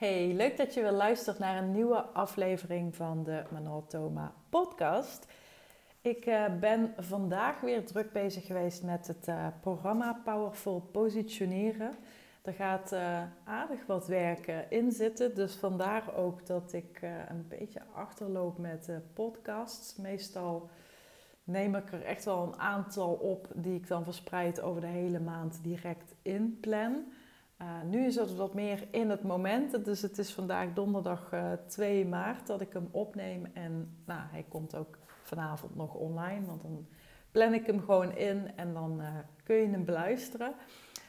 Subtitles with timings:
[0.00, 5.26] Hey, leuk dat je weer luistert naar een nieuwe aflevering van de Manuel Thoma podcast.
[6.00, 11.94] Ik uh, ben vandaag weer druk bezig geweest met het uh, programma Powerful Positioneren.
[12.42, 17.82] Er gaat uh, aardig wat werk in zitten, dus vandaar ook dat ik een beetje
[17.94, 19.96] achterloop met podcasts.
[19.96, 20.70] Meestal
[21.44, 25.20] neem ik er echt wel een aantal op die ik dan verspreid over de hele
[25.20, 27.04] maand direct inplan.
[27.62, 29.84] Uh, nu is het wat meer in het moment.
[29.84, 33.46] Dus het is vandaag donderdag uh, eh, 2 maart dat ik hem opneem.
[33.52, 36.46] En nou, hij komt ook vanavond nog online.
[36.46, 36.86] Want dan
[37.30, 39.08] plan ik hem gewoon in en dan uh,
[39.44, 40.54] kun je hem beluisteren.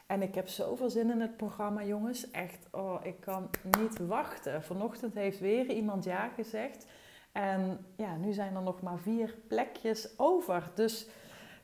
[0.07, 2.31] En ik heb zoveel zin in het programma, jongens.
[2.31, 4.63] Echt, oh, ik kan niet wachten.
[4.63, 6.87] Vanochtend heeft weer iemand ja gezegd.
[7.31, 10.71] En ja, nu zijn er nog maar vier plekjes over.
[10.75, 11.07] Dus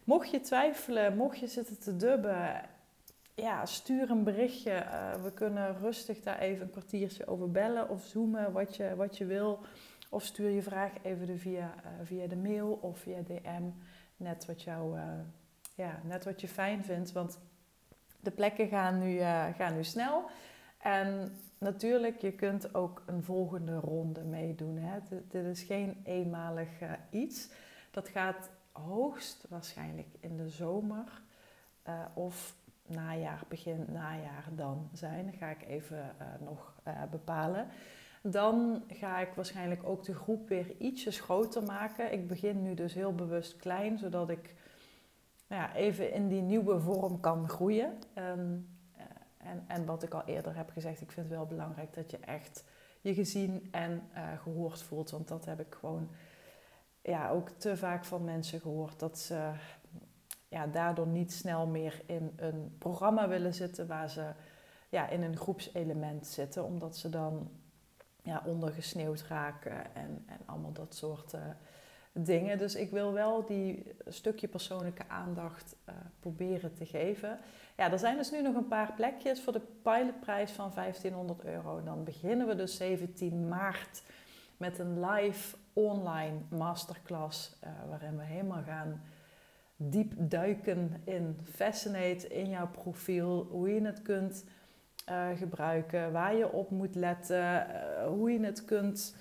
[0.04, 2.62] mocht je twijfelen, mocht je zitten te dubben
[3.42, 4.72] ja, stuur een berichtje.
[4.72, 9.18] Uh, we kunnen rustig daar even een kwartiertje over bellen of zoomen, wat je, wat
[9.18, 9.60] je wil.
[10.10, 13.64] Of stuur je vraag even via, uh, via de mail of via DM.
[14.18, 15.04] Net wat, jou, uh,
[15.76, 17.12] ja, net wat je fijn vindt.
[17.12, 17.40] Want
[18.20, 19.20] de plekken gaan nu,
[19.58, 20.30] gaan nu snel.
[20.78, 24.78] En natuurlijk, je kunt ook een volgende ronde meedoen.
[24.78, 25.00] Hè.
[25.28, 26.70] Dit, is geen eenmalig
[27.10, 27.50] iets.
[27.92, 31.22] Dat gaat hoogst waarschijnlijk in de zomer
[32.14, 32.56] of
[32.88, 35.26] najaar, begin najaar dan zijn.
[35.26, 37.68] Dat ga ik even uh, nog uh, bepalen.
[38.22, 42.14] Dan ga ik waarschijnlijk ook de groep weer ietsjes groter maken.
[42.14, 44.56] Ik begin nu dus heel bewust klein, zodat ik
[45.48, 47.94] nou ja, even in die nieuwe vorm kan groeien.
[48.16, 48.76] Um,
[49.38, 52.18] en, en wat ik al eerder heb gezegd, ik vind het wel belangrijk dat je
[52.18, 52.64] echt
[53.02, 54.02] je gezien en
[54.42, 55.12] gehoord voelt.
[55.12, 56.10] Want dat heb ik gewoon
[57.02, 59.00] ja, ook te vaak van mensen gehoord.
[59.00, 59.52] Dat ze
[60.48, 64.32] ja, daardoor niet snel meer in een programma willen zitten waar ze
[64.90, 67.52] ja, in een groepselement zitten, omdat ze dan
[68.24, 71.42] ja, ondergesneeuwd raken en, en allemaal dat soort uh,
[72.12, 72.58] dingen.
[72.58, 77.40] Dus ik wil wel die stukje persoonlijke aandacht uh, proberen te geven.
[77.78, 81.84] Ja, er zijn dus nu nog een paar plekjes voor de pilotprijs van 1500 euro.
[81.84, 84.04] Dan beginnen we dus 17 maart
[84.58, 89.02] met een live online masterclass uh, waarin we helemaal gaan
[89.78, 94.46] diep duiken in Fascinate, in jouw profiel, hoe je het kunt
[95.10, 99.16] uh, gebruiken, waar je op moet letten, uh, hoe je het kunt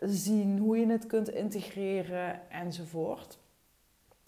[0.00, 3.38] zien, hoe je het kunt integreren enzovoort.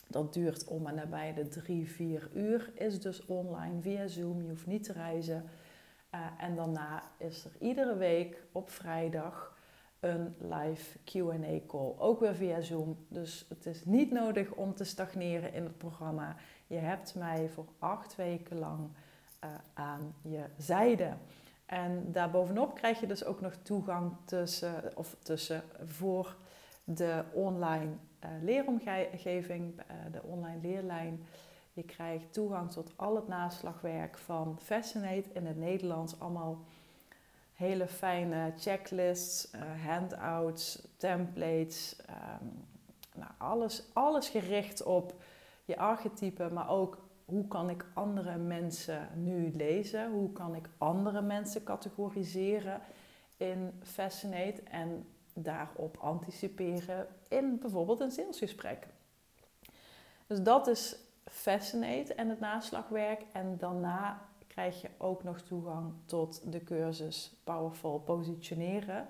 [0.07, 4.49] Dat duurt om en nabij de drie, vier uur, is dus online via Zoom, je
[4.49, 5.45] hoeft niet te reizen.
[6.15, 9.59] Uh, en daarna is er iedere week op vrijdag
[10.01, 11.93] een live QA call.
[11.99, 12.97] Ook weer via Zoom.
[13.09, 16.37] Dus het is niet nodig om te stagneren in het programma.
[16.67, 18.89] Je hebt mij voor acht weken lang
[19.45, 21.13] uh, aan je zijde.
[21.67, 26.37] En daarbovenop krijg je dus ook nog toegang tussen, of tussen voor
[26.85, 27.93] de online
[28.25, 31.25] uh, leeromgeving, uh, de online leerlijn.
[31.73, 36.21] Je krijgt toegang tot al het naslagwerk van Fascinate in het Nederlands.
[36.21, 36.65] Allemaal
[37.61, 41.97] hele fijne checklists, uh, handouts, templates.
[42.11, 42.67] Um,
[43.15, 45.15] nou, alles, alles gericht op
[45.65, 50.11] je archetype, maar ook hoe kan ik andere mensen nu lezen?
[50.11, 52.81] Hoe kan ik andere mensen categoriseren
[53.37, 58.87] in Fascinate en daarop anticiperen in bijvoorbeeld een salesgesprek?
[60.27, 63.23] Dus dat is Fascinate en het naslagwerk.
[63.33, 64.29] En daarna
[64.61, 69.07] krijg je ook nog toegang tot de cursus Powerful Positioneren.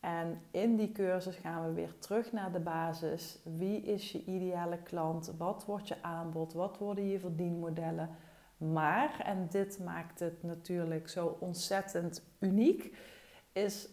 [0.00, 3.38] En in die cursus gaan we weer terug naar de basis.
[3.42, 5.32] Wie is je ideale klant?
[5.38, 6.52] Wat wordt je aanbod?
[6.52, 8.10] Wat worden je verdienmodellen?
[8.56, 12.96] Maar, en dit maakt het natuurlijk zo ontzettend uniek,
[13.52, 13.88] is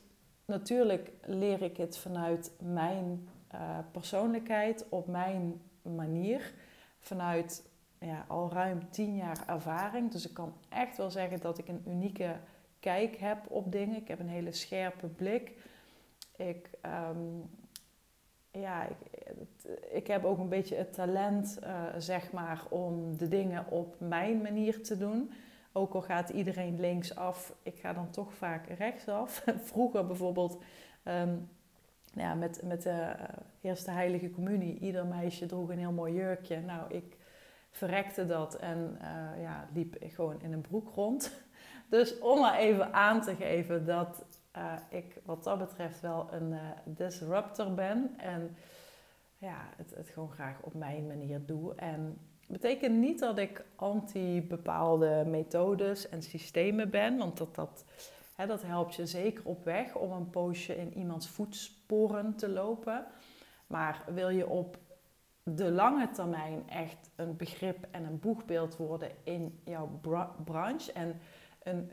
[0.45, 6.53] natuurlijk leer ik het vanuit mijn uh, persoonlijkheid, op mijn manier,
[6.99, 7.69] vanuit
[8.00, 10.12] ja, al ruim tien jaar ervaring.
[10.12, 12.35] Dus ik kan echt wel zeggen dat ik een unieke
[12.80, 13.96] kijk heb op dingen.
[13.96, 15.52] Ik heb een hele scherpe blik.
[16.35, 17.40] Ik, ehm,
[18.52, 18.97] ja, ik,
[19.91, 24.41] ik, heb ook een beetje het talent, uh, zeg maar, om de dingen op mijn
[24.41, 25.32] manier te doen.
[25.72, 29.43] Ook al gaat iedereen linksaf, ik ga dan toch vaak rechtsaf.
[29.72, 30.64] Vroeger bijvoorbeeld,
[31.03, 31.50] um,
[32.14, 33.23] ja, met, met de uh,
[33.61, 36.61] Eerste Heilige Communie, ieder meisje droeg een heel mooi jurkje.
[36.61, 37.16] Nou, ik
[37.72, 41.31] verrekte dat en uh, ja, liep gewoon in een broek rond.
[41.90, 44.25] Dus om maar even aan te geven dat
[44.58, 48.14] uh, ik wat dat betreft wel een uh, disruptor ben.
[48.17, 48.55] En
[49.37, 51.75] ja, het, het gewoon graag op mijn manier doe.
[51.75, 52.17] En
[52.47, 57.85] betekent niet dat ik anti bepaalde methodes en systemen ben, want dat, dat
[58.46, 63.05] dat helpt je zeker op weg om een poosje in iemands voetsporen te lopen.
[63.67, 64.78] Maar wil je op
[65.55, 69.99] de lange termijn echt een begrip en een boegbeeld worden in jouw
[70.44, 71.20] branche en
[71.64, 71.91] een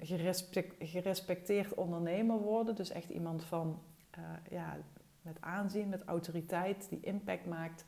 [0.79, 3.83] gerespecteerd ondernemer worden, dus echt iemand van
[4.19, 4.77] uh, ja,
[5.23, 7.85] met aanzien, met autoriteit, die impact maakt,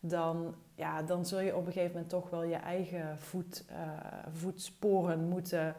[0.00, 3.76] dan, ja, dan zul je op een gegeven moment toch wel je eigen voet, uh,
[4.32, 5.74] voetsporen moeten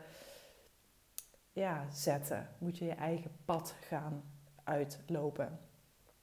[1.51, 2.49] ja, zetten.
[2.57, 4.23] Moet je je eigen pad gaan
[4.63, 5.59] uitlopen.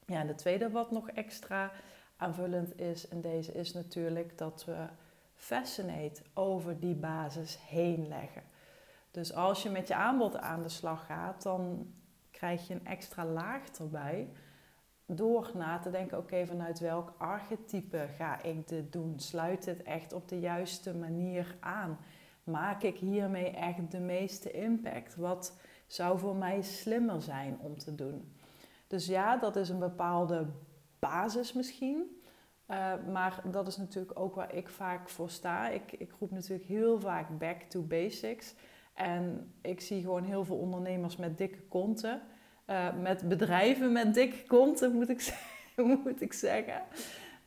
[0.07, 1.73] Ja, en de tweede wat nog extra
[2.16, 4.87] aanvullend is in deze is natuurlijk dat we
[5.34, 8.43] Fascinate over die basis heen leggen.
[9.11, 11.93] Dus als je met je aanbod aan de slag gaat, dan
[12.31, 14.28] krijg je een extra laag erbij.
[15.06, 19.20] Door na te denken, oké, vanuit welk archetype ga ik dit doen?
[19.20, 21.99] Sluit dit echt op de juiste manier aan?
[22.44, 25.16] Maak ik hiermee echt de meeste impact?
[25.16, 25.56] Wat
[25.87, 28.32] zou voor mij slimmer zijn om te doen?
[28.87, 30.46] Dus ja, dat is een bepaalde
[31.09, 32.21] basis misschien.
[32.71, 35.69] Uh, maar dat is natuurlijk ook waar ik vaak voor sta.
[35.69, 38.55] Ik, ik roep natuurlijk heel vaak back to basics.
[38.95, 42.23] En ik zie gewoon heel veel ondernemers met dikke konten.
[42.67, 45.35] Uh, met bedrijven met dikke konten, moet ik,
[46.05, 46.83] moet ik zeggen.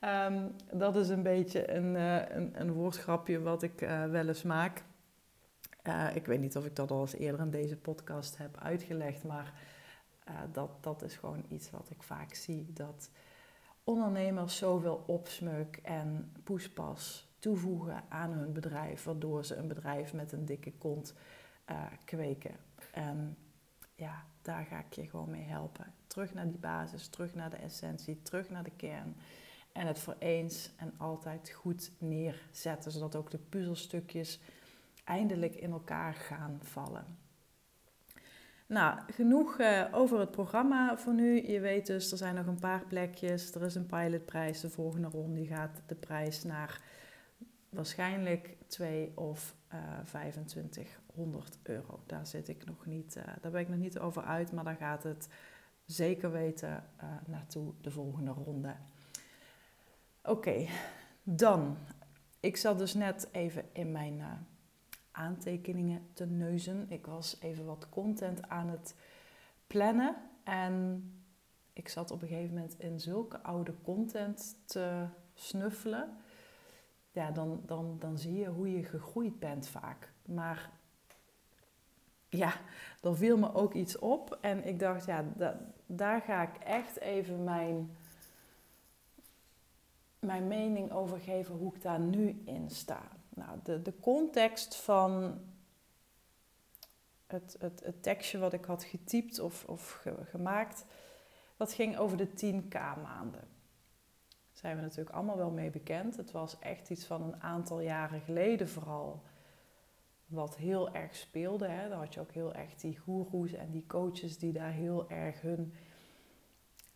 [0.02, 3.80] Um, dat is een beetje een, uh, een, een, woordgrapje wat ik
[4.10, 4.84] wel eens maak.
[6.14, 9.54] ik weet niet of ik dat al eens eerder in deze podcast heb uitgelegd, maar
[10.52, 12.74] dat, dat is gewoon iets wat ik vaak zie.
[12.74, 13.10] Dat
[13.88, 20.46] ondernemers zoveel opsmuk en poespas toevoegen aan hun bedrijf, waardoor ze een bedrijf met een
[20.46, 21.14] dikke kont
[21.70, 22.56] uh, kweken.
[22.92, 23.38] En
[23.96, 25.94] ja, daar ga ik je gewoon mee helpen.
[26.08, 29.16] Terug naar die basis, terug naar de essentie, terug naar de kern.
[29.72, 34.40] En het voor eens en altijd goed neerzetten, zodat ook de puzzelstukjes
[35.04, 37.18] eindelijk in elkaar gaan vallen.
[38.68, 41.48] Nou, genoeg uh, over het programma voor nu.
[41.48, 43.56] Je weet dus, er zijn nog een paar plekjes.
[43.56, 44.62] Er is een pilotprijs.
[44.62, 46.82] De volgende ronde gaat de prijs naar
[47.70, 52.00] waarschijnlijk 2 of uh, eh, 2500 euro.
[52.06, 54.76] Daar zit ik nog niet, uh, daar ben ik nog niet over uit, maar daar
[54.76, 55.30] gaat het
[55.86, 56.84] zeker weten
[57.26, 58.76] naartoe de volgende ronde.
[60.24, 60.68] Oké,
[61.24, 61.78] dan.
[62.40, 64.48] Ik zat dus net even in mijn
[65.18, 66.86] aantekeningen te neuzen.
[66.90, 68.96] Ik was even wat content aan het
[69.68, 70.16] plannen.
[70.44, 71.04] En
[71.74, 76.18] ik zat op een gegeven moment in zulke oude content te snuffelen.
[77.12, 80.12] Ja, dan, dan, dan zie je hoe je gegroeid bent vaak.
[80.26, 80.70] Maar
[82.30, 82.54] ja,
[83.02, 84.38] er viel me ook iets op.
[84.42, 85.26] En ik dacht, ja,
[85.86, 87.98] daar ga ik echt even mijn,
[90.20, 93.17] mijn mening over geven hoe ik daar nu in sta.
[93.38, 95.42] Nou, de, de context van
[97.28, 100.86] het, het, het tekstje wat ik had getypt of, of gemaakt,
[101.58, 103.48] dat ging over de 10k maanden.
[104.38, 106.18] Daar zijn we natuurlijk allemaal wel mee bekend.
[106.18, 109.24] Het was echt iets van een aantal jaren geleden vooral
[110.26, 111.68] wat heel erg speelde.
[111.68, 111.90] Hè.
[111.90, 115.42] Dan had je ook heel erg die goeroes en die coaches die daar heel erg
[115.42, 115.74] hun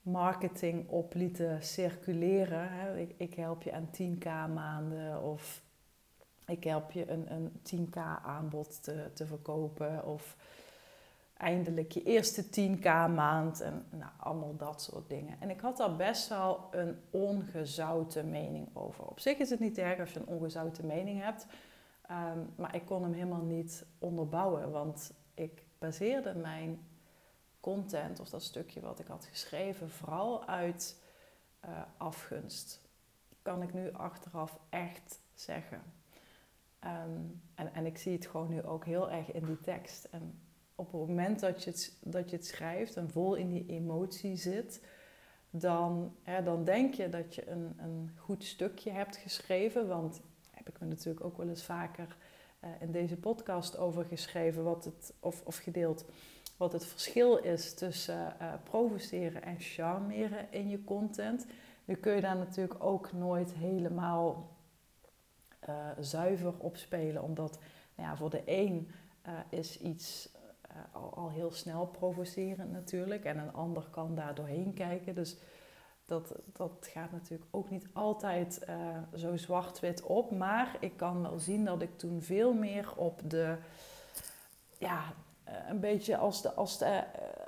[0.02, 2.72] marketing op lieten circuleren.
[2.72, 2.98] Hè.
[2.98, 5.64] Ik, ik help je aan 10k maanden of
[6.46, 10.36] ik help je een, een 10k aanbod te, te verkopen of
[11.42, 12.84] eindelijk je eerste 10k
[13.16, 15.38] maand en nou, allemaal dat soort dingen.
[15.40, 19.06] En ik had daar best wel een ongezouten mening over.
[19.06, 21.46] Op zich is het niet erg als je een ongezouten mening hebt,
[22.02, 26.80] ehm, maar ik kon hem helemaal niet onderbouwen, want ik baseerde mijn
[27.60, 31.02] content of dat stukje wat ik had geschreven vooral uit
[31.66, 32.82] uh, afgunst.
[33.42, 35.82] Kan ik nu achteraf echt zeggen.
[36.82, 37.20] Ehm,
[37.56, 40.04] en, en ik zie het gewoon nu ook heel erg in die tekst.
[40.04, 40.40] En
[40.76, 44.36] op het moment dat je het, dat je het schrijft en vol in die emotie
[44.36, 44.86] zit,
[45.50, 49.88] dan, hè, dan denk je dat je een, een goed stukje hebt geschreven.
[49.88, 50.22] Want
[50.52, 52.18] heb ik me natuurlijk ook wel eens vaker
[52.64, 56.06] uh, in deze podcast over geschreven, wat het, of, of gedeeld,
[56.58, 61.46] wat het verschil is tussen uh, provoceren en charmeren in je content.
[61.86, 64.50] Nu kun je daar natuurlijk ook nooit helemaal
[65.70, 67.24] uh, zuiver opspelen.
[67.24, 67.60] Omdat
[67.96, 68.92] nou ja, voor de een
[69.28, 70.30] uh, is iets
[70.92, 73.24] al, al, heel snel provocerend natuurlijk.
[73.24, 75.16] En een ander kan daar doorheen kijken.
[75.16, 75.38] Dus
[76.06, 78.66] dat, dat gaat natuurlijk ook niet altijd
[79.16, 80.32] zo zwart-wit op.
[80.32, 83.58] Maar ik kan wel zien dat ik toen veel meer op de...
[84.78, 85.04] Ja,
[85.68, 87.04] een beetje als de, als de,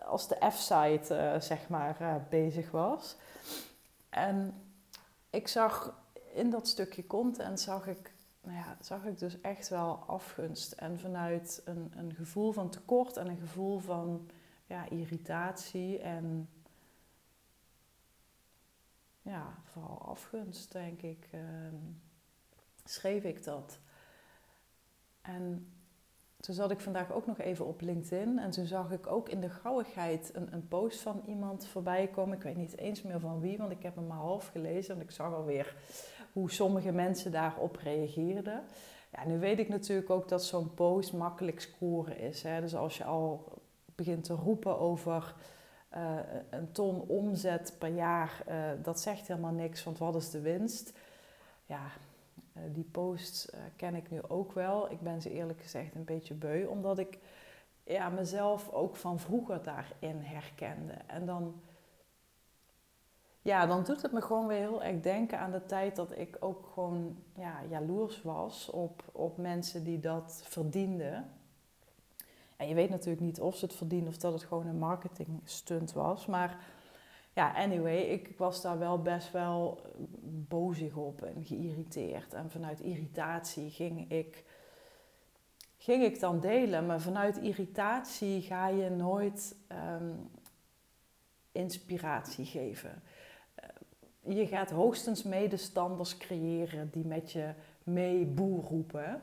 [0.05, 3.15] als de F-site, zeg maar, bezig was.
[4.09, 4.53] En
[5.29, 6.02] ik zag
[6.33, 8.13] in dat stukje content zag ik
[8.43, 10.71] nou ja, zag ik dus echt wel afgunst.
[10.71, 14.29] En vanuit een, een gevoel van tekort en een gevoel van
[14.65, 16.49] ja, irritatie en
[19.21, 21.75] ja, vooral afgunst, denk ik, ehm,
[22.83, 23.79] schreef ik dat.
[25.21, 25.73] En
[26.37, 29.41] toen zat ik vandaag ook nog even op LinkedIn en toen zag ik ook in
[29.41, 32.37] de gauwigheid een, een post van iemand voorbij komen.
[32.37, 35.01] Ik weet niet eens meer van wie, want ik heb hem maar half gelezen en
[35.01, 35.75] ik zag alweer
[36.33, 38.63] hoe sommige mensen daarop reageerden.
[39.11, 42.43] Ja, nu weet ik natuurlijk ook dat zo'n post makkelijk scoren is.
[42.43, 42.61] Hè?
[42.61, 43.51] Dus als je al
[43.95, 45.35] begint te roepen over
[45.95, 50.41] uh, een ton omzet per jaar, uh, dat zegt helemaal niks, want wat is de
[50.41, 50.93] winst?
[51.65, 51.81] Ja,
[52.57, 54.91] uh, die posts ken ik nu ook wel.
[54.91, 57.19] Ik ben ze eerlijk gezegd een beetje beu, omdat ik
[57.83, 60.93] ja, mezelf ook van vroeger daarin herkende.
[61.07, 61.61] En dan,
[63.43, 66.37] ja, dan doet het me gewoon weer heel erg denken aan de tijd dat ik
[66.39, 71.29] ook gewoon ja, jaloers was op, op mensen die dat verdienden.
[72.55, 75.41] En je weet natuurlijk niet of ze het verdienen of dat het gewoon een marketing
[75.43, 76.25] stunt was.
[76.25, 76.65] Maar
[77.33, 79.81] ja, anyway, ik was daar wel best wel
[80.47, 82.33] bozig op en geïrriteerd.
[82.33, 84.43] En vanuit irritatie ging ik,
[85.77, 86.85] ging ik dan delen.
[86.85, 90.29] Maar vanuit irritatie ga je nooit um,
[91.51, 93.03] inspiratie geven.
[94.23, 97.53] Eh, je gaat hoogstens medestanders creëren die met je
[97.83, 99.21] mee boer roepen.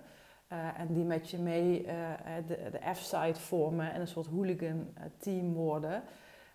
[0.52, 2.12] Uh, en die met je mee uh,
[2.46, 6.02] de, de F-side vormen en een soort hooligan team worden.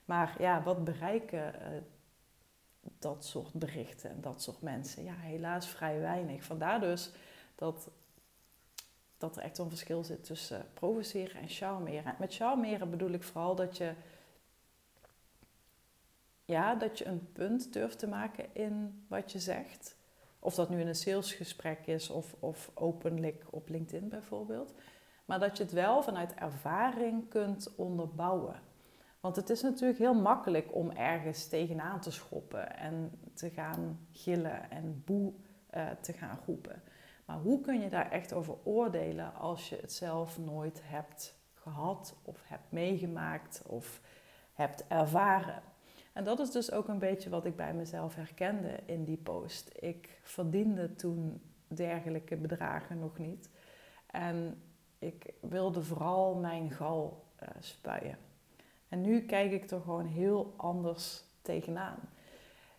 [0.05, 1.53] Maar ja, wat bereiken
[2.99, 5.03] dat soort berichten en dat soort mensen?
[5.03, 6.43] Ja, helaas vrij weinig.
[6.43, 7.11] Vandaar dus
[7.55, 7.89] dat,
[9.17, 12.15] dat er echt een verschil zit tussen provoceren en charmeren.
[12.19, 13.93] Met charmeren bedoel ik vooral dat je,
[16.45, 19.97] ja, dat je een punt durft te maken in wat je zegt.
[20.39, 24.73] Of dat nu in een salesgesprek is of, of openlijk op LinkedIn bijvoorbeeld.
[25.25, 28.59] Maar dat je het wel vanuit ervaring kunt onderbouwen.
[29.19, 34.71] Want het is natuurlijk heel makkelijk om ergens tegenaan te schoppen en te gaan gillen
[34.71, 35.33] en boe
[35.75, 36.81] uh, te gaan roepen.
[37.25, 42.15] Maar hoe kun je daar echt over oordelen als je het zelf nooit hebt gehad
[42.23, 44.01] of hebt meegemaakt of
[44.53, 45.61] hebt ervaren?
[46.15, 49.71] En dat is dus ook een beetje wat ik bij mezelf herkende in die post.
[49.79, 53.49] Ik verdiende toen dergelijke bedragen nog niet.
[54.05, 54.61] En
[54.99, 58.17] ik wilde vooral mijn gal uh, spuien.
[58.89, 61.99] En nu kijk ik er gewoon heel anders tegenaan.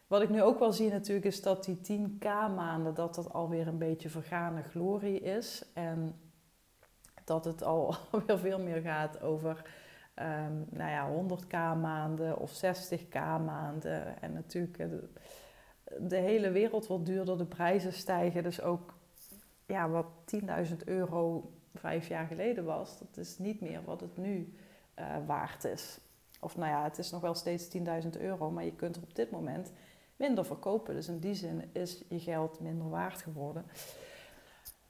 [0.06, 2.24] Wat ik nu ook wel zie natuurlijk is dat die 10k
[2.54, 5.64] maanden, dat dat alweer een beetje vergane glorie is.
[5.74, 6.20] En
[7.24, 7.94] dat het al
[8.26, 9.70] weer veel meer gaat over
[10.20, 14.22] um, nou ja, 100k maanden of 60k maanden.
[14.22, 15.08] En natuurlijk, de,
[15.98, 18.42] de, hele wereld wordt duurder, de prijzen stijgen.
[18.42, 18.94] Dus ook
[19.66, 20.06] ja, wat
[20.68, 24.54] 10.000 euro vijf jaar geleden was, dat is niet meer wat het nu
[24.98, 26.00] uh, waard is.
[26.40, 27.82] Of nou ja, het is nog wel steeds 10.000
[28.20, 29.72] euro, maar je kunt er op dit moment
[30.16, 30.94] minder verkopen.
[30.94, 33.64] Dus in die zin is je geld minder waard geworden.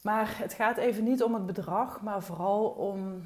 [0.02, 3.24] Maar het gaat even niet om het bedrag, maar vooral om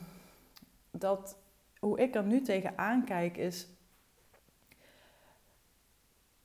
[0.91, 1.37] dat
[1.81, 3.69] hoe ik er nu tegenaan kijk is.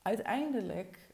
[0.01, 1.09] Uiteindelijk,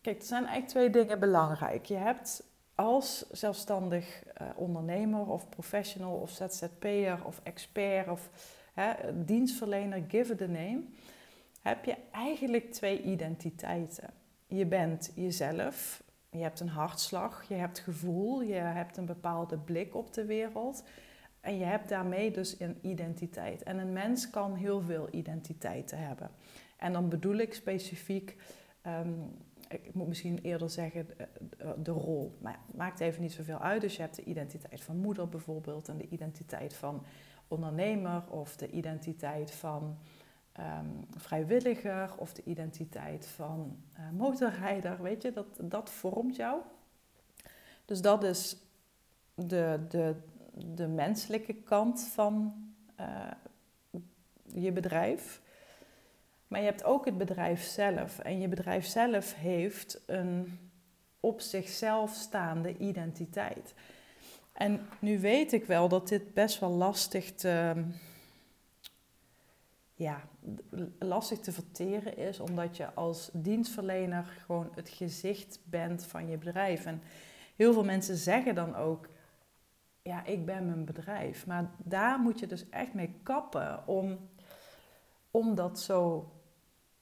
[0.00, 1.86] kijk, er zijn eigenlijk twee dingen belangrijk.
[1.86, 2.42] Je hebt
[2.74, 8.30] als zelfstandig uh, ondernemer of professional of ZZP'er of expert of
[8.72, 8.92] hè,
[9.24, 10.82] dienstverlener, give a name,
[11.62, 14.10] heb je eigenlijk twee identiteiten.
[14.46, 19.94] Je bent jezelf, je hebt een hartslag, je hebt gevoel, je hebt een bepaalde blik
[19.94, 20.82] op de wereld.
[21.42, 23.62] En je hebt daarmee dus een identiteit.
[23.62, 26.30] En een mens kan heel veel identiteiten hebben.
[26.76, 28.36] En dan bedoel ik specifiek,
[28.86, 29.30] um,
[29.68, 31.06] ik moet misschien eerder zeggen
[31.76, 32.36] de, rol.
[32.40, 33.80] Maar het maakt even niet zoveel uit.
[33.80, 37.04] Dus je hebt de identiteit van moeder bijvoorbeeld, en de identiteit van
[37.48, 39.98] ondernemer, of de identiteit van
[40.60, 45.02] um, vrijwilliger, of de identiteit van uh, motorrijder.
[45.02, 46.60] Weet je, dat, dat vormt jou.
[47.84, 48.56] Dus dat is
[49.34, 50.16] de, de,
[50.54, 52.54] de menselijke kant van
[53.00, 53.30] uh,
[54.54, 55.42] je bedrijf.
[56.48, 58.18] Maar je hebt ook het bedrijf zelf.
[58.18, 60.58] En je bedrijf zelf heeft een
[61.20, 63.74] op zichzelf staande identiteit.
[64.52, 67.84] En nu weet ik wel dat dit best wel lastig te,
[69.94, 70.28] ja,
[70.98, 76.84] lastig te verteren is, omdat je als dienstverlener gewoon het gezicht bent van je bedrijf.
[76.84, 77.02] En
[77.56, 79.08] heel veel mensen zeggen dan ook:
[80.02, 81.46] ja, ik ben mijn bedrijf.
[81.46, 84.18] Maar daar moet je dus echt mee kappen om,
[85.30, 86.32] om dat zo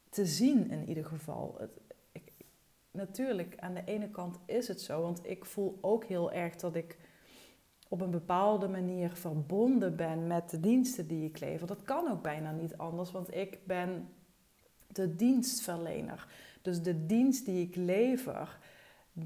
[0.08, 1.56] te zien in ieder geval.
[1.58, 1.70] Het,
[2.12, 2.32] ik,
[2.90, 6.74] natuurlijk, aan de ene kant is het zo, want ik voel ook heel erg dat
[6.74, 6.98] ik
[7.88, 11.66] op een bepaalde manier verbonden ben met de diensten die ik lever.
[11.66, 14.08] Dat kan ook bijna niet anders, want ik ben
[14.86, 16.26] de dienstverlener.
[16.62, 18.58] Dus de dienst die ik lever,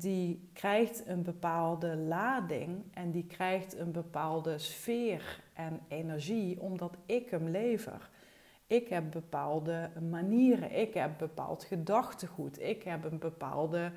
[0.00, 7.30] die krijgt een bepaalde lading en die krijgt een bepaalde sfeer en energie omdat ik
[7.30, 8.10] hem lever.
[8.66, 13.92] Ik heb bepaalde manieren, ik heb bepaald gedachtegoed, ik heb een bepaalde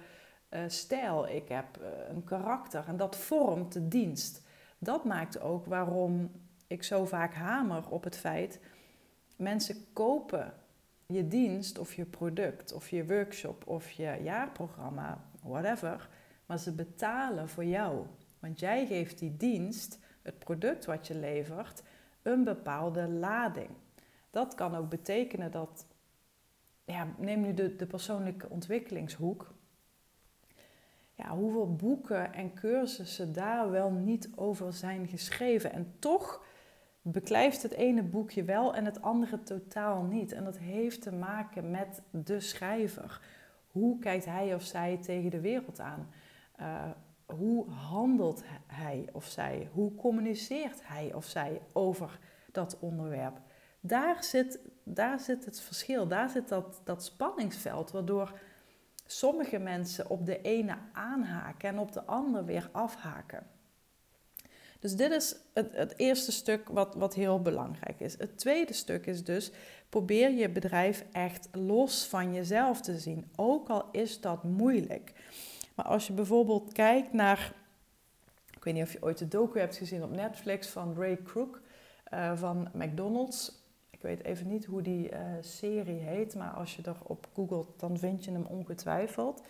[0.50, 4.46] uh, stijl, ik heb uh, een karakter en dat vormt de dienst.
[4.78, 6.32] Dat maakt ook waarom
[6.68, 8.60] ik zo vaak hamer op het feit
[9.36, 10.54] mensen kopen
[11.06, 16.10] je dienst of je product of je workshop of je jaarprogramma, whatever,
[16.46, 18.06] maar ze betalen voor jou.
[18.40, 21.84] Want jij geeft die dienst, het product wat je levert,
[22.22, 23.70] een bepaalde lading.
[24.30, 25.86] Dat kan ook betekenen dat,
[26.86, 29.56] ja, neem nu de, de persoonlijke ontwikkelingshoek.
[31.14, 35.72] Ja, hoeveel boeken en cursussen daar wel niet over zijn geschreven.
[35.72, 36.46] En toch
[37.02, 40.32] beklijft het ene boekje wel en het andere totaal niet.
[40.32, 43.22] En dat heeft te maken met de schrijver.
[43.68, 46.10] Hoe kijkt hij of zij tegen de wereld aan?
[46.60, 46.90] Uh,
[47.26, 49.70] hoe handelt hij of zij?
[49.72, 52.20] Hoe communiceert hij of zij over
[52.52, 53.42] dat onderwerp?
[53.80, 58.40] Daar zit, daar zit het verschil, daar zit dat, dat spanningsveld, waardoor
[59.06, 63.48] sommige mensen op de ene aanhaken en op de ander weer afhaken.
[64.80, 68.18] Dus dit is het, het eerste stuk wat, wat heel belangrijk is.
[68.18, 69.52] Het tweede stuk is dus,
[69.90, 73.32] probeer je bedrijf echt los van jezelf te zien.
[73.36, 75.14] Ook al is dat moeilijk.
[75.76, 77.54] Maar als je bijvoorbeeld kijkt naar,
[78.56, 81.60] ik weet niet of je ooit de docu hebt gezien op Netflix van Ray Kroc
[82.14, 83.66] uh, van McDonald's.
[83.90, 87.98] Ik weet even niet hoe die uh, serie heet, maar als je erop googelt, dan
[87.98, 89.42] vind je hem ongetwijfeld.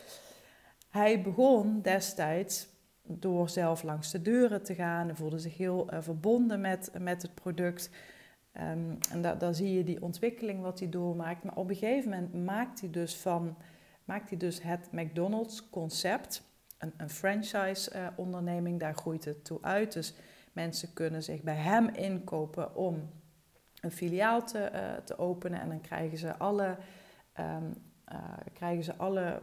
[0.90, 2.68] Hij begon destijds
[3.08, 5.06] door zelf langs de deuren te gaan.
[5.06, 7.90] Hij voelde zich heel uh, verbonden met, met het product.
[8.54, 11.44] Um, en da daar zie je die ontwikkeling wat hij doormaakt.
[11.44, 13.58] Maar op een gegeven moment maakt hij dus, van,
[14.06, 16.44] maakt hij dus het McDonald's concept,
[16.78, 19.94] een, een franchise uh, onderneming, daar groeit het toe uit.
[19.94, 20.16] Dus
[20.54, 23.10] mensen kunnen zich bij hem inkopen om
[23.82, 25.62] een filiaal te, uh, te openen.
[25.62, 26.78] En dan krijgen ze alle,
[27.40, 27.74] um,
[28.54, 29.40] krijgen ze alle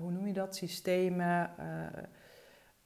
[0.00, 1.50] hoe noem je dat, systemen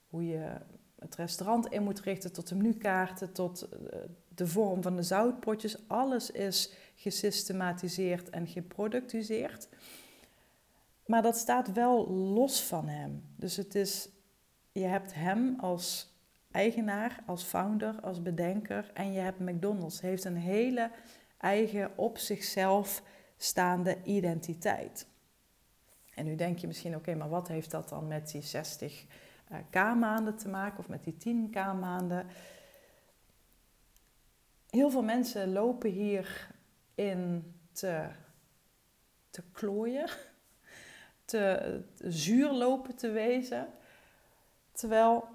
[0.09, 0.51] hoe je
[0.99, 3.99] het restaurant in moet richten, tot de menukaarten, tot eh,
[4.35, 5.87] de vorm van de zoutpotjes.
[5.87, 9.67] Alles is gesystematiseerd en geproductiseerd.
[11.05, 13.23] Maar dat staat wel los van hem.
[13.35, 14.09] Dus het is,
[14.71, 16.13] je hebt hem als
[16.51, 20.01] eigenaar, als founder, als bedenker en je hebt McDonald's.
[20.01, 20.91] Heeft een hele
[21.37, 23.03] eigen op zichzelf
[23.37, 25.07] staande identiteit.
[26.13, 29.09] En nu denk je misschien, oké, maar wat heeft dat dan met die 60 uh,
[29.69, 32.27] K-maanden te maken of met die 10 K-maanden.
[34.69, 38.07] Heel veel mensen lopen hierin te,
[39.29, 40.09] te klooien,
[41.25, 43.67] te, te zuur lopen te wezen.
[44.71, 45.27] Terwijl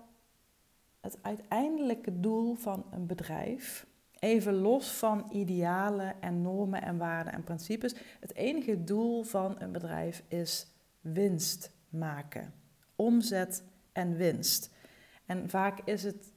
[1.01, 3.87] het uiteindelijke doel van een bedrijf,
[4.19, 9.73] even los van idealen en normen en waarden en principes, het enige doel van een
[9.73, 10.67] bedrijf is
[11.01, 12.55] winst maken,
[12.97, 13.63] omzet
[13.95, 14.71] en winst.
[15.27, 16.33] En vaak is het,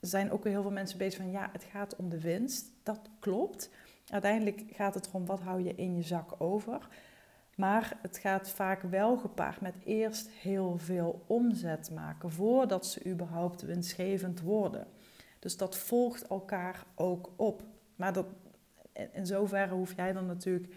[0.00, 2.66] zijn ook heel veel mensen bezig van ja, het gaat om de winst.
[2.82, 3.70] Dat klopt.
[4.08, 6.88] Uiteindelijk gaat het erom wat hou je in je zak over.
[7.56, 13.62] Maar het gaat vaak wel gepaard met eerst heel veel omzet maken voordat ze überhaupt
[13.62, 14.86] winstgevend worden.
[15.38, 17.62] Dus dat volgt elkaar ook op.
[17.96, 18.26] Maar dat,
[19.12, 20.74] in zoverre hoef jij dan natuurlijk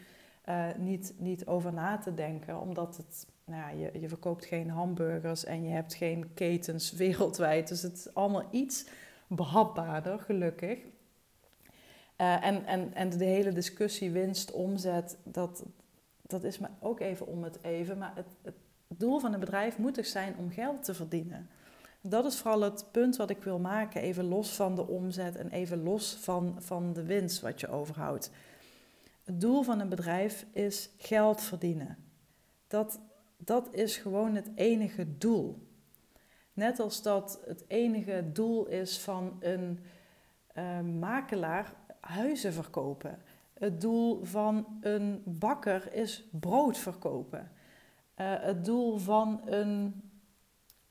[0.49, 4.69] uh, niet, niet over na te denken, omdat het nou ja, je, je verkoopt geen
[4.69, 7.67] hamburgers en je hebt geen ketens wereldwijd.
[7.67, 8.86] Dus het is allemaal iets
[9.27, 10.80] behapbaarder, gelukkig.
[12.17, 15.65] Uh, en, en, en de hele discussie winst, omzet, dat,
[16.21, 17.97] dat is me ook even om het even.
[17.97, 18.56] Maar het, het
[18.88, 21.49] doel van een bedrijf moet dus zijn om geld te verdienen.
[22.01, 25.49] Dat is vooral het punt wat ik wil maken, even los van de omzet en
[25.49, 28.32] even los van, van de winst wat je overhoudt.
[29.31, 31.97] Het doel van een bedrijf is geld verdienen.
[32.67, 32.99] Dat,
[33.37, 35.67] dat is gewoon het enige doel.
[36.53, 39.79] Net als dat het enige doel is van een
[40.57, 43.21] uh, makelaar huizen verkopen.
[43.53, 47.51] Het doel van een bakker is brood verkopen.
[48.15, 50.01] Uh, het doel van een.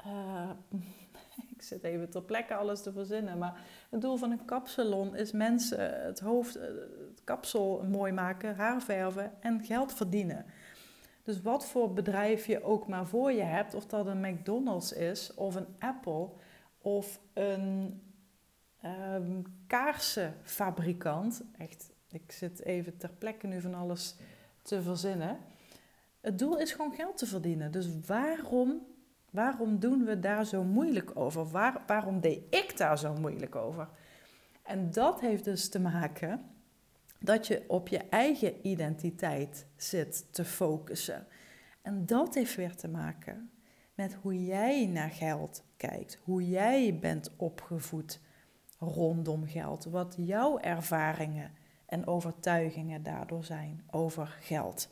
[0.06, 0.50] Uh,
[1.56, 3.38] ik zit even ter plekke alles te verzinnen.
[3.38, 6.58] Maar het doel van een kapsalon is mensen het hoofd,
[7.30, 10.44] kapsel mooi maken, haar verven en geld verdienen.
[11.22, 15.34] Dus wat voor bedrijf je ook maar voor je hebt, of dat een McDonald's is,
[15.34, 16.28] of een Apple,
[16.78, 18.00] of een
[18.84, 21.42] um, kaarsenfabrikant.
[21.58, 24.16] Echt, ik zit even ter plekke nu van alles
[24.62, 25.38] te verzinnen.
[26.20, 27.70] Het doel is gewoon geld te verdienen.
[27.70, 28.86] Dus waarom,
[29.30, 31.50] waarom doen we daar zo moeilijk over?
[31.50, 33.88] Waar, waarom deed ik daar zo moeilijk over?
[34.62, 36.58] En dat heeft dus te maken
[37.20, 41.26] dat je op je eigen identiteit zit te focussen.
[41.82, 43.50] En dat heeft weer te maken
[43.94, 48.20] met hoe jij naar geld kijkt, hoe jij bent opgevoed
[48.78, 51.50] rondom geld, wat jouw ervaringen
[51.86, 54.88] en overtuigingen daardoor zijn over geld.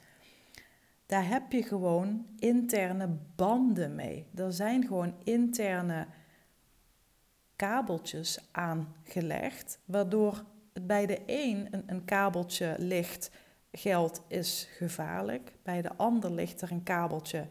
[1.07, 4.27] Daar heb je gewoon interne banden mee.
[4.35, 6.07] Er zijn gewoon interne
[7.57, 10.45] kabeltjes aangelegd, waardoor
[10.87, 13.31] bij de een een, een kabeltje ligt,
[13.73, 15.53] geld is gevaarlijk.
[15.63, 17.47] Bij de ander ligt er een kabeltje,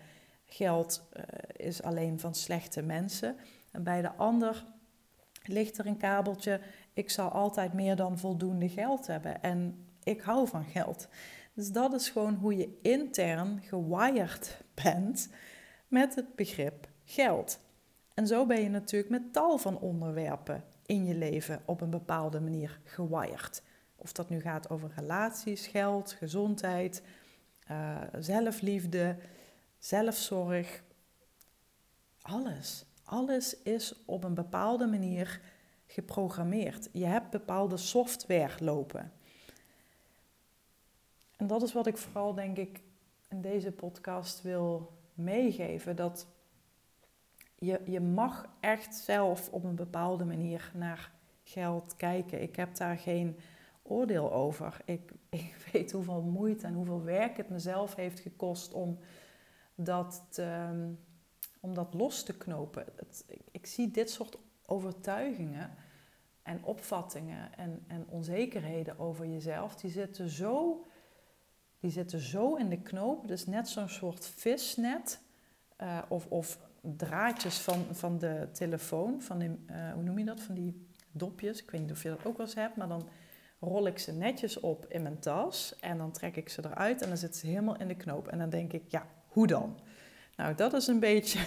[0.46, 1.24] geld uh,
[1.56, 3.36] is alleen van slechte mensen.
[3.72, 4.66] En bij de ander
[5.44, 6.62] ligt er een kabeltje,
[6.94, 11.08] ik zal altijd meer dan voldoende geld hebben en ik hou van geld.
[11.54, 15.30] Dus dat is gewoon hoe je intern gewired bent
[15.88, 17.60] met het begrip geld.
[18.14, 22.40] En zo ben je natuurlijk met tal van onderwerpen in je leven op een bepaalde
[22.40, 23.62] manier gewired.
[23.96, 27.02] Of dat nu gaat over relaties, geld, gezondheid,
[27.72, 29.18] uh, zelfliefde,
[29.78, 30.84] zelfzorg.
[32.22, 32.86] Alles.
[33.04, 35.42] Alles is op een bepaalde manier
[35.86, 36.90] geprogrammeerd.
[36.92, 39.12] Je hebt bepaalde software lopen.
[41.38, 42.82] En dat is wat ik vooral, denk ik,
[43.30, 45.96] in deze podcast wil meegeven.
[45.96, 46.28] Dat
[47.60, 51.12] je, je mag echt zelf op een bepaalde manier naar
[51.44, 52.42] geld kijken.
[52.42, 53.38] Ik heb daar geen
[53.82, 54.82] oordeel over.
[54.86, 58.98] Ik, ik weet hoeveel moeite en hoeveel werk het mezelf heeft gekost om
[59.76, 60.70] dat, te,
[61.60, 62.86] om dat los te knopen.
[63.28, 65.72] Ik, ik, zie dit soort overtuigingen
[66.44, 70.86] en opvattingen en, en onzekerheden over jezelf, die zitten zo,
[71.80, 73.28] die zitten zo in de knoop.
[73.28, 75.20] Dus net zo'n soort visnet
[75.82, 80.42] uh, of, of draadjes van, van de telefoon, van die, uh, hoe noem je dat,
[80.42, 81.62] van die dopjes.
[81.62, 83.10] Ik weet niet of je dat ook wel eens hebt, maar dan
[83.60, 87.08] rol ik ze netjes op in mijn tas en dan trek ik ze eruit en
[87.08, 88.28] dan zitten ze helemaal in de knoop.
[88.28, 89.80] En dan denk ik, ja, hoe dan?
[90.36, 91.40] Nou, dat is een beetje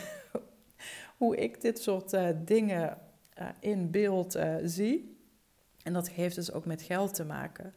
[1.17, 2.99] hoe ik dit soort uh, dingen
[3.39, 5.19] uh, in beeld zie.
[5.83, 7.75] En dat heeft dus ook met geld te maken.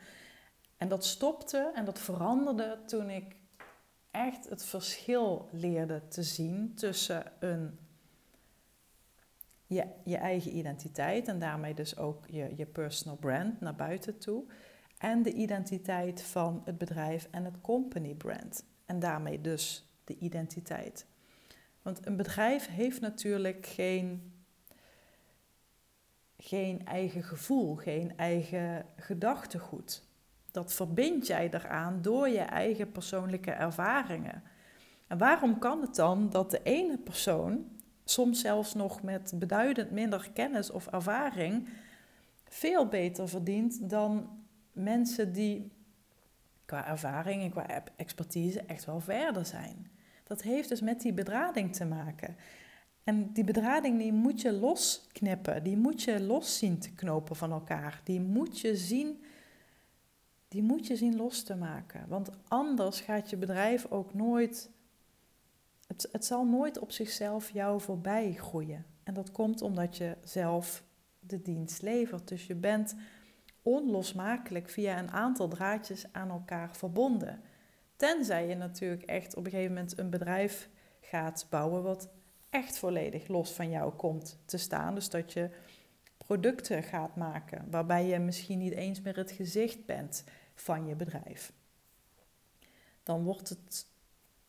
[0.78, 3.36] En dat stopte en dat veranderde toen ik
[4.14, 7.80] echt het verschil leerde te zien tussen een,
[9.66, 14.44] je, je eigen identiteit en daarmee dus ook je, je personal brand naar buiten toe.
[14.98, 18.66] En de identiteit van het bedrijf en het company brand.
[18.86, 21.06] En daarmee dus de identiteit.
[21.82, 24.34] Want een bedrijf heeft natuurlijk geen,
[26.38, 30.04] geen eigen gevoel, geen eigen gedachtegoed
[30.54, 34.44] dat verbind jij eraan door je eigen persoonlijke ervaringen.
[35.08, 37.66] En waarom kan het dan dat de ene persoon,
[38.06, 41.70] soms zelfs nog met beduidend minder kennis of ervaring,
[42.46, 44.30] veel beter verdient dan
[44.72, 45.72] mensen die
[46.66, 49.92] qua ervaring en qua expertise echt wel verder zijn?
[50.24, 52.36] Dat heeft dus met die bedrading te maken.
[53.04, 57.52] En die bedrading die moet je losknippen, die moet je los zien te knopen van
[57.52, 58.02] elkaar.
[58.04, 59.24] Die moet je zien
[60.54, 62.06] die moet je zien los te maken.
[62.08, 64.70] Want anders gaat je bedrijf ook nooit,
[65.88, 68.86] het, het zal nooit op zichzelf jou voorbij groeien.
[69.04, 70.84] En dat komt omdat je zelf
[71.20, 72.28] de dienst levert.
[72.28, 72.96] Dus je bent
[73.62, 77.42] onlosmakelijk via een aantal draadjes aan elkaar verbonden.
[77.96, 82.10] Tenzij je natuurlijk echt op een gegeven moment een bedrijf gaat bouwen wat
[82.50, 84.96] echt volledig los van jou komt te staan.
[84.96, 85.50] Dus dat je
[86.18, 90.24] producten gaat maken waarbij je misschien niet eens meer het gezicht bent
[90.56, 91.54] van je bedrijf.
[93.04, 93.86] Dan wordt het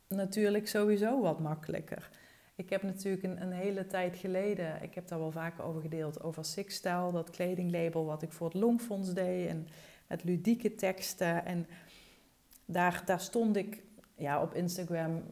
[0.08, 2.10] natuurlijk sowieso wat makkelijker.
[2.56, 6.22] Ik heb natuurlijk een, een, hele tijd geleden, ik heb daar wel vaker over gedeeld,
[6.22, 9.68] over Sixstyle, dat kledinglabel wat ik voor het Longfonds deed en
[10.06, 11.44] met ludieke teksten.
[11.44, 11.66] En
[12.64, 13.82] daar, daar stond ik,
[14.16, 15.22] ja, op Instagram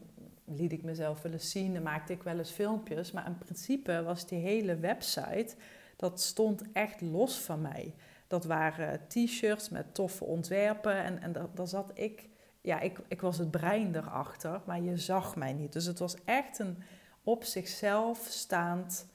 [0.44, 3.12] liet ik mezelf wel eens zien en maakte ik wel eens filmpjes.
[3.12, 5.54] Maar in principe was die hele website,
[5.96, 7.94] dat stond echt los van mij.
[8.32, 11.04] Dat waren t-shirts met toffe ontwerpen.
[11.04, 12.28] En, en daar, zat ik,
[12.60, 15.72] ja, ik, ik was het brein erachter, maar je zag mij niet.
[15.72, 16.82] Dus het was echt een
[17.22, 19.06] op zichzelf staand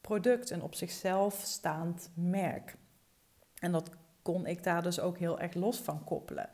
[0.00, 2.76] product, een op zichzelf staand merk.
[3.58, 3.90] En dat
[4.22, 6.50] kon ik daar dus ook heel erg los van koppelen.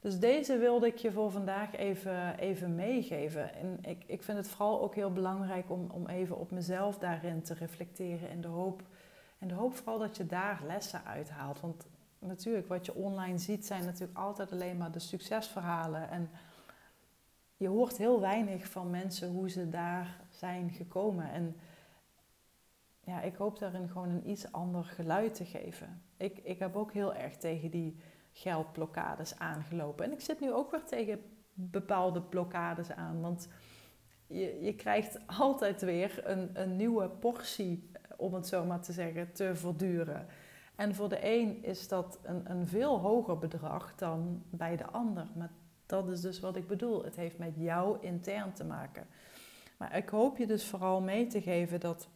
[0.00, 3.54] Dus deze wilde ik je voor vandaag even, even meegeven.
[3.54, 7.42] En ik, ik vind het vooral ook heel belangrijk om, om even op mezelf daarin
[7.42, 8.30] te reflecteren.
[8.30, 8.82] In de hoop,
[9.38, 11.60] in de hoop vooral dat je daar lessen uithaalt.
[11.60, 11.86] Want
[12.18, 16.10] natuurlijk, wat je online ziet, zijn natuurlijk altijd alleen maar de succesverhalen.
[16.10, 16.30] En
[17.56, 21.30] je hoort heel weinig van mensen hoe ze daar zijn gekomen.
[21.30, 21.56] En
[23.00, 26.02] ja, ik hoop daarin gewoon een iets ander geluid te geven.
[26.16, 27.96] Ik, ik heb ook heel erg tegen die
[28.32, 30.04] geldblokkades aangelopen.
[30.04, 33.20] En ik zit nu ook weer tegen bepaalde blokkades aan.
[33.20, 33.48] Want
[34.26, 39.32] je, je krijgt altijd weer een, een nieuwe portie, om het zo maar te zeggen,
[39.32, 40.26] te verduren.
[40.74, 45.26] En voor de een is dat een, een veel hoger bedrag dan bij de ander.
[45.34, 45.50] Maar
[45.86, 47.04] dat is dus wat ik bedoel.
[47.04, 49.06] Het heeft met jou intern te maken.
[49.76, 52.08] Maar ik hoop je dus vooral mee te geven dat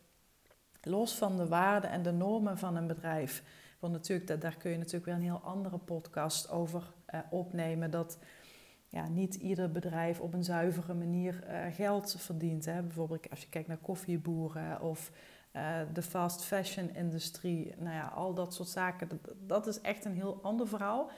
[0.83, 3.43] los van de waarden en de normen van een bedrijf,
[3.79, 7.91] want natuurlijk, daar kun je natuurlijk weer een heel andere podcast over eh, opnemen.
[7.91, 8.19] Dat
[8.89, 12.65] ja, niet ieder bedrijf op een zuivere manier uh, geld verdient.
[12.65, 12.83] Hè.
[12.83, 15.11] Bijvoorbeeld als je kijkt naar koffieboeren of
[15.53, 17.75] uh, de fast fashion industrie.
[17.79, 19.21] Nou ja, al dat soort zaken.
[19.47, 21.11] Dat, is echt een heel ander verhaal.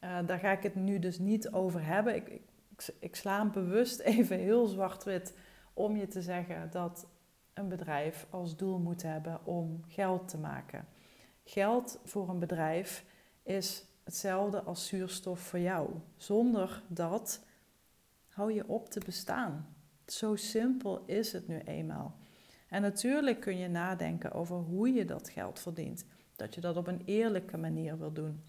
[0.00, 2.14] daar ga ik het nu dus niet over hebben.
[2.14, 2.42] Ik, ik,
[2.98, 5.34] ik sla hem bewust even heel zwart-wit
[5.74, 7.06] om je te zeggen dat
[7.54, 10.86] een bedrijf als doel moet hebben om geld te maken.
[11.44, 13.04] Geld voor een bedrijf
[13.42, 15.90] is hetzelfde als zuurstof voor jou.
[16.16, 17.44] Zonder dat
[18.28, 19.74] hou je op te bestaan.
[20.06, 22.16] Zo simpel is het nu eenmaal.
[22.72, 26.04] En natuurlijk kun je nadenken over hoe je dat geld verdient.
[26.36, 28.42] Dat je dat op een eerlijke manier wil doen.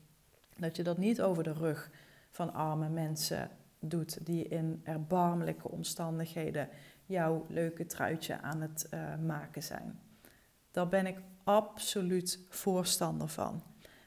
[0.57, 1.91] Dat je dat niet over de rug
[2.29, 6.69] van arme mensen doet die in erbarmelijke omstandigheden
[7.05, 9.99] jouw leuke truitje aan het uh, maken zijn.
[10.71, 13.63] Daar ben ik absoluut voorstander van.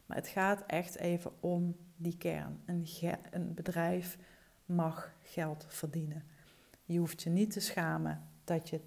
[0.06, 2.62] Maar het gaat echt even om die kern.
[2.66, 2.86] Een,
[3.30, 4.18] een bedrijf
[4.64, 6.24] mag geld verdienen.
[6.84, 8.80] Je hoeft je niet te schamen dat je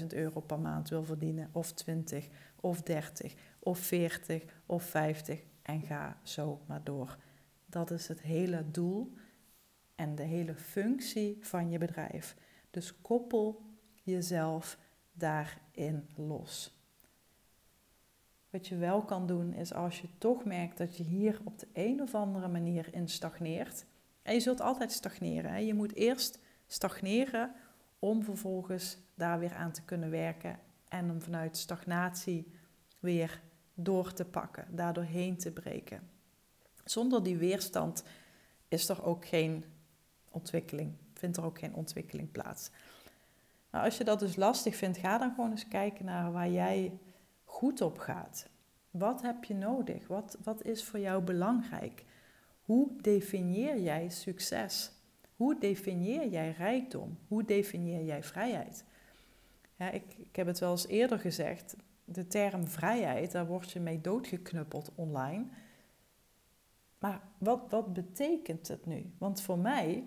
[0.00, 2.28] 10.000 euro per maand wil verdienen, of 20,
[2.60, 7.16] of 30, of 40, of 50 en ga zo maar door.
[7.66, 9.12] Dat is het hele doel
[9.94, 12.36] en de hele functie van je bedrijf.
[12.70, 13.62] Dus koppel
[14.02, 14.78] jezelf
[15.12, 16.78] daarin los.
[18.50, 21.68] Wat je wel kan doen is als je toch merkt dat je hier op de
[21.72, 23.84] een of andere manier in stagneert.
[24.22, 25.50] En je zult altijd stagneren.
[25.50, 25.58] Hè?
[25.58, 27.54] Je moet eerst stagneren
[28.04, 32.52] om vervolgens daar weer aan te kunnen werken en om vanuit stagnatie
[32.98, 33.40] weer
[33.74, 36.10] door te pakken, daardoor heen te breken.
[36.84, 38.04] Zonder die weerstand
[38.68, 39.64] is er ook geen
[40.30, 42.70] ontwikkeling, vindt er ook geen ontwikkeling plaats.
[43.70, 46.98] Als je dat dus lastig vindt, ga dan gewoon eens kijken naar waar jij
[47.44, 48.48] goed op gaat.
[48.90, 50.06] Wat heb je nodig?
[50.06, 52.04] Wat, wat is voor jou belangrijk?
[52.62, 54.93] Hoe definieer jij succes?
[55.44, 57.18] Hoe definieer jij rijkdom?
[57.28, 58.84] Hoe definieer jij vrijheid?
[59.76, 61.76] Ja, ik, ik heb het wel eens eerder gezegd.
[62.04, 65.44] De term vrijheid, daar word je mee doodgeknuppeld online.
[66.98, 69.12] Maar wat, wat betekent het nu?
[69.18, 70.04] Want voor mij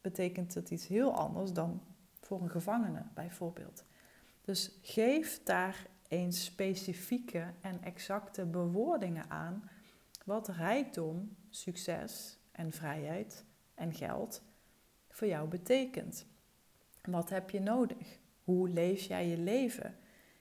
[0.00, 1.82] betekent het iets heel anders dan
[2.20, 3.84] voor een gevangene bijvoorbeeld.
[4.40, 9.70] Dus geef daar eens specifieke en exacte bewoordingen aan
[10.24, 13.44] wat rijkdom, succes en vrijheid
[13.74, 14.46] en geld
[15.18, 16.26] voor jou betekent.
[17.02, 18.18] Wat heb je nodig?
[18.44, 19.96] Hoe leef jij je leven?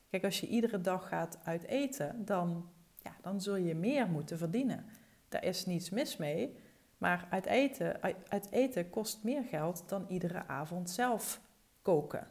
[0.09, 2.69] Kijk, als je iedere dag gaat uit eten, dan,
[3.03, 4.85] ja, dan zul je meer moeten verdienen.
[5.29, 6.57] Daar is niets mis mee,
[6.97, 11.41] maar uit eten, uit eten kost meer geld dan iedere avond zelf
[11.81, 12.27] koken.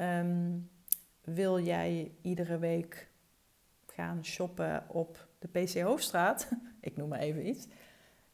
[0.00, 0.70] Um,
[1.20, 3.10] wil jij iedere week
[3.86, 6.48] gaan shoppen op de PC Hoofdstraat,
[6.80, 7.66] ik noem maar even iets,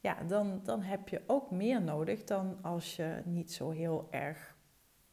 [0.04, 4.56] ja, dan, dan heb je ook meer nodig dan als je niet zo heel erg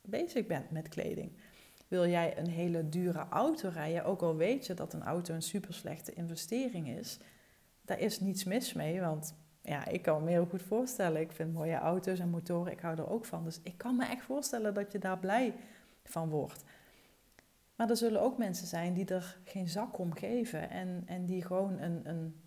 [0.01, 1.31] bezig bent met kleding.
[1.87, 5.41] Wil jij een hele dure auto rijden, ook al weet je dat een auto een
[5.41, 7.19] super slechte investering is,
[7.81, 11.21] daar is niets mis mee, want ja, ik kan me heel goed voorstellen.
[11.21, 13.43] Ik vind mooie auto's en motoren, ik hou er ook van.
[13.43, 15.53] Dus ik kan me echt voorstellen dat je daar blij
[16.03, 16.63] van wordt.
[17.75, 21.45] Maar er zullen ook mensen zijn die er geen zak om geven en, en die
[21.45, 22.41] gewoon een, een,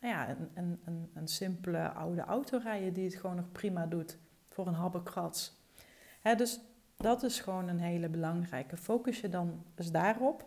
[0.00, 3.86] nou ja, een, een, een, een simpele oude auto rijden die het gewoon nog prima
[3.86, 5.56] doet voor een habbekrats.
[6.20, 6.60] Hè, dus
[6.96, 8.76] dat is gewoon een hele belangrijke.
[8.76, 10.46] Focus je dan eens daarop.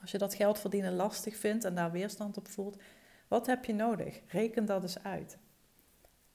[0.00, 2.82] Als je dat geld verdienen lastig vindt en daar weerstand op voelt,
[3.28, 4.20] wat heb je nodig?
[4.26, 5.38] Reken dat eens uit.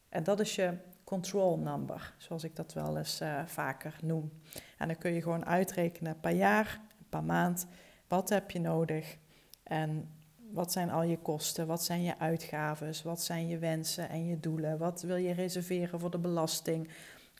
[0.09, 4.31] En dat is je control number, zoals ik dat wel eens uh, vaker noem.
[4.77, 7.67] En dan kun je gewoon uitrekenen per jaar, per maand,
[8.07, 9.17] wat heb je nodig?
[9.63, 10.09] En
[10.53, 11.67] wat zijn al je kosten?
[11.67, 12.93] Wat zijn je uitgaven?
[13.03, 14.77] Wat zijn je wensen en je doelen?
[14.77, 16.89] Wat wil je reserveren voor de belasting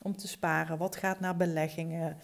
[0.02, 0.78] om te sparen?
[0.78, 2.16] Wat gaat naar beleggingen?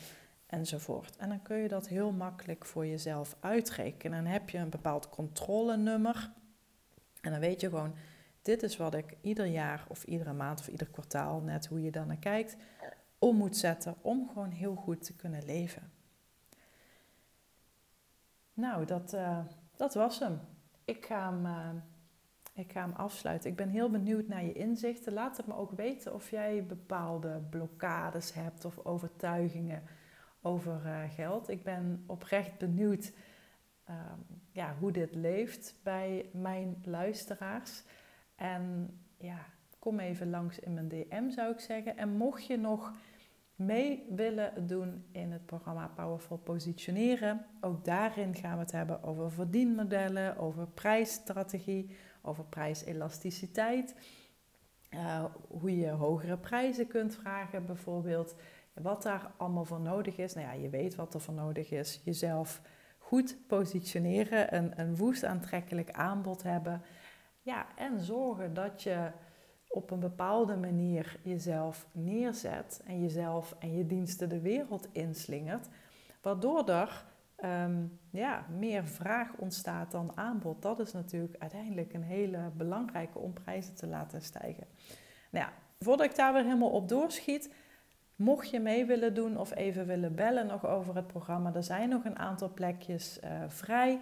[0.46, 1.16] Enzovoort.
[1.16, 4.24] En dan kun je dat heel makkelijk voor jezelf uitrekenen.
[4.24, 6.32] Dan heb je een bepaald controlenummer.
[7.20, 7.94] En dan weet je gewoon,
[8.42, 11.90] dit is wat ik ieder jaar of iedere maand of ieder kwartaal, net hoe je
[11.90, 12.56] dan naar kijkt,
[13.18, 15.92] om moet zetten om gewoon heel goed te kunnen leven.
[18.52, 19.38] Nou, dat, uh,
[19.76, 20.40] dat was hem.
[20.90, 21.68] Ik ga hem, uh,
[22.52, 23.50] ik ga hem afsluiten.
[23.50, 25.12] Ik ben heel benieuwd naar je inzichten.
[25.12, 29.82] Laat het me ook weten of jij bepaalde blokkades hebt of overtuigingen
[30.42, 31.48] over uh, geld.
[31.48, 33.12] Ik ben oprecht benieuwd
[34.52, 37.82] ja, hoe dit leeft bij mijn luisteraars.
[38.34, 39.38] En ja,
[39.78, 41.96] kom even langs in mijn DM zou ik zeggen.
[41.96, 42.92] En mocht je nog
[43.60, 47.46] mee willen doen in het programma Powerful Positioneren.
[47.60, 53.94] Ook daarin gaan we het hebben over verdienmodellen, over prijsstrategie, over prijselasticiteit.
[54.90, 58.34] Uh, hoe je hogere prijzen kunt vragen bijvoorbeeld.
[58.72, 60.34] Wat daar allemaal voor nodig is.
[60.34, 62.00] Nou ja, je weet wat er voor nodig is.
[62.04, 62.60] Jezelf
[62.98, 66.82] goed positioneren, een, een woest aantrekkelijk aanbod hebben.
[67.42, 69.10] Ja, en zorgen dat je
[69.70, 75.68] op een bepaalde manier jezelf neerzet en jezelf en je diensten de wereld inslingert,
[76.22, 77.04] waardoor er
[77.36, 80.62] ehm, ja, meer vraag ontstaat dan aanbod.
[80.62, 84.66] Dat is natuurlijk uiteindelijk een hele belangrijke om prijzen te laten stijgen.
[85.30, 87.54] Nou ja, voordat ik daar weer helemaal op doorschiet,
[88.16, 91.88] mocht je mee willen doen of even willen bellen nog over het programma, er zijn
[91.88, 94.00] nog een aantal plekjes uh, vrij.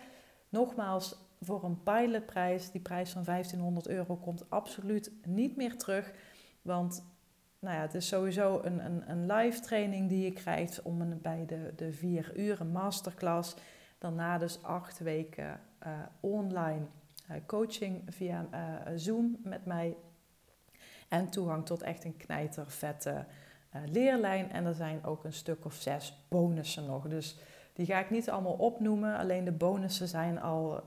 [0.49, 6.13] Nogmaals, voor een pilotprijs, die prijs van 1500 euro, komt absoluut niet meer terug.
[6.63, 7.05] Want
[7.59, 11.21] nou ja, het is sowieso een, een, een live training die je krijgt om een,
[11.21, 13.57] bij de, de vier uren masterclass.
[13.99, 16.85] Daarna dus acht weken uh, online
[17.31, 19.97] uh, coaching via uh, Zoom met mij.
[21.09, 23.25] En toegang tot echt een knijtervette
[23.87, 24.53] leerlijn.
[24.53, 27.09] En er zijn ook een stuk of zes bonussen nog.
[27.09, 27.39] Dus
[27.73, 29.17] die ga ik niet allemaal opnoemen.
[29.17, 30.83] Alleen de bonussen zijn al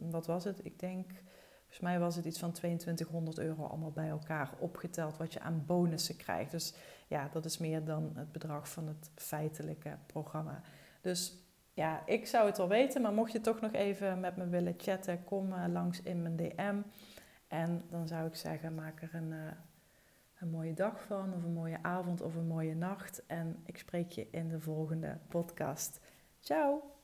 [0.00, 0.64] wat was het?
[0.64, 1.10] Ik denk,
[1.58, 5.64] volgens mij was het iets van 2200 euro allemaal bij elkaar opgeteld wat je aan
[5.66, 6.50] bonussen krijgt.
[6.50, 6.74] Dus
[7.06, 10.60] ja, dat is meer dan het bedrag van het feitelijke programma.
[11.00, 14.48] Dus ja, ik zou het wel weten, maar mocht je toch nog even met me
[14.48, 16.76] willen chatten, kom uh, langs in mijn DM.
[17.48, 19.38] En dan zou ik zeggen, maak er een, uh,
[20.38, 23.26] een mooie dag van, of een mooie avond, of een mooie nacht.
[23.26, 26.00] En ik spreek je in de volgende podcast.
[26.40, 26.95] Ciao!